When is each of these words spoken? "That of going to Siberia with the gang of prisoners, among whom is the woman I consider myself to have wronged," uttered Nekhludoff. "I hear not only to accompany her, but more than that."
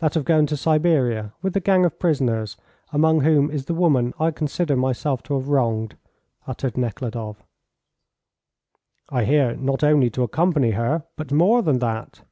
"That 0.00 0.16
of 0.16 0.24
going 0.24 0.46
to 0.46 0.56
Siberia 0.56 1.34
with 1.40 1.52
the 1.54 1.60
gang 1.60 1.84
of 1.84 2.00
prisoners, 2.00 2.56
among 2.92 3.20
whom 3.20 3.48
is 3.48 3.66
the 3.66 3.72
woman 3.72 4.12
I 4.18 4.32
consider 4.32 4.74
myself 4.74 5.22
to 5.22 5.34
have 5.34 5.46
wronged," 5.48 5.96
uttered 6.48 6.76
Nekhludoff. 6.76 7.44
"I 9.10 9.24
hear 9.24 9.54
not 9.54 9.84
only 9.84 10.10
to 10.10 10.24
accompany 10.24 10.72
her, 10.72 11.04
but 11.14 11.30
more 11.30 11.62
than 11.62 11.78
that." 11.78 12.22